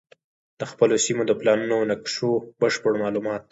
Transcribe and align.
د 0.59 0.61
خپلو 0.71 0.95
سیمو 1.05 1.23
د 1.27 1.31
پلانونو 1.39 1.73
او 1.79 1.83
نقشو 1.91 2.29
بشپړ 2.59 2.93
معلومات 3.03 3.41